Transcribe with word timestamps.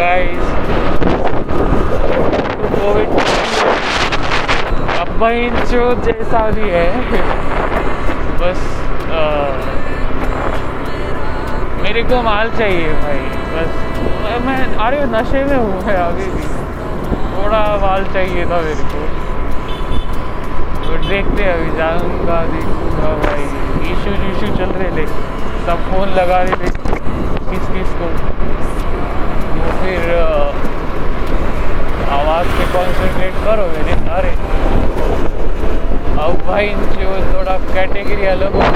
Guys 0.00 0.52
Covid 2.74 3.10
अब 5.00 5.24
जो 5.70 5.82
जैसा 6.04 6.40
भी 6.50 6.68
है 6.70 6.84
बस 8.38 8.62
आ, 9.12 9.24
मेरे 11.82 12.02
को 12.04 12.22
माल 12.22 12.50
चाहिए 12.52 12.92
भाई 12.94 13.20
बस 13.50 14.40
मैं 14.46 14.56
अरे 14.78 15.04
नशे 15.12 15.44
में 15.44 15.56
हूँ 15.56 15.84
मैं 15.86 15.96
अभी 15.98 16.30
भी 16.30 16.48
थोड़ा 17.34 17.62
माल 17.82 18.04
चाहिए 18.12 18.44
था 18.46 18.60
मेरे 18.62 18.88
को 18.92 19.06
तो 20.80 20.96
देखते 21.08 21.50
अभी 21.50 21.76
जाऊँगा 21.76 22.42
देखूँगा 22.48 23.14
भाई 23.22 23.92
इशू 23.92 24.16
इशू 24.30 24.56
चल 24.56 24.72
रहे 24.72 24.90
थे 24.96 25.06
सब 25.66 25.88
फ़ोन 25.90 26.08
लगा 26.14 26.42
रहे 26.42 26.56
थे 26.56 26.78
किस 27.50 27.68
किस 27.68 27.94
को 27.98 28.08
तो 29.50 29.72
फिर 29.82 30.10
आवाज़ 32.18 32.48
पे 32.58 32.64
कॉन्सेंट्रेट 32.72 33.34
करो 33.44 33.66
मेरे 33.76 33.98
अरे 34.18 34.30
अब 36.22 36.42
भाई, 36.46 36.68
जो 36.96 37.10
थोड़ा 37.34 37.56
कैटेगरी 37.74 38.26
अलग 38.36 38.54
हो 38.54 38.68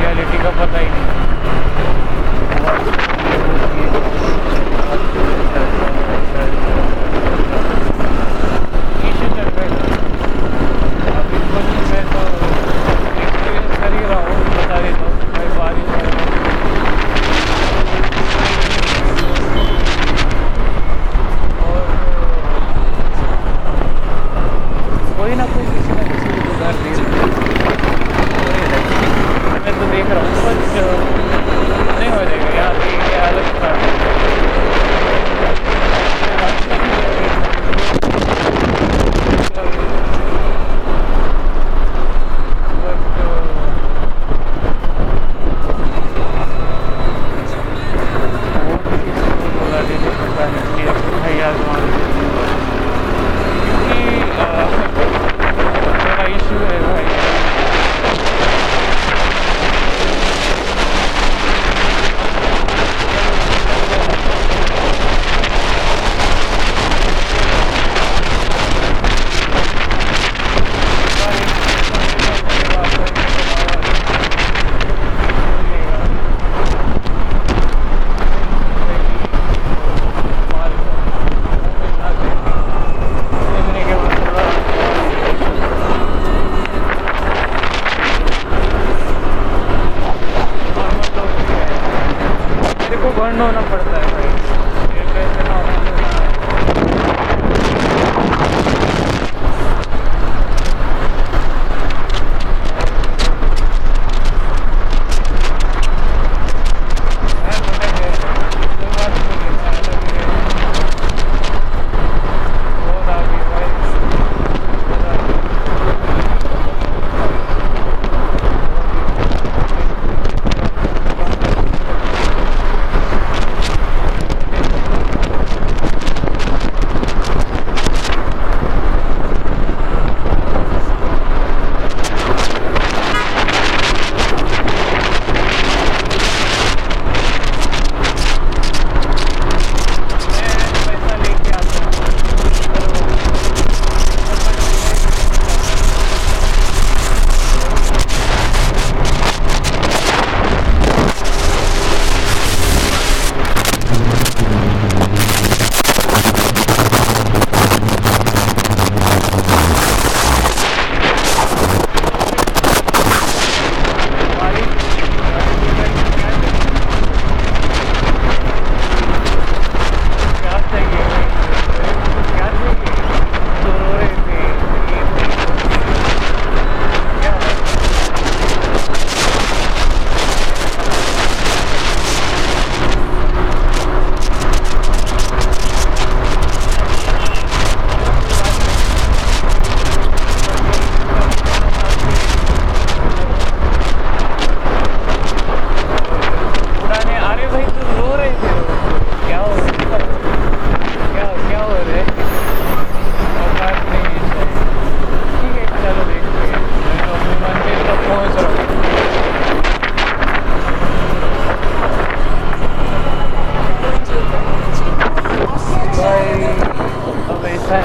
रियलिटी 0.00 0.38
का 0.42 0.50
पता 0.50 0.78
ही 0.78 0.88
नहीं। 0.90 1.10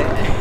it. 0.00 0.39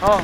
어. 0.00 0.22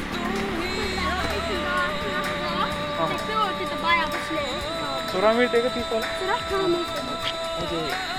어. 2.98 3.06
백스볼 3.08 3.58
때도 3.58 3.82
많이 3.82 4.02
아프시네요. 4.02 5.06
조랑일 5.10 5.50
때가 5.50 5.68
비싸. 5.74 5.88
그렇게 6.20 6.54
하면 6.54 6.80
있어요. 6.80 7.18
어디? 7.58 8.13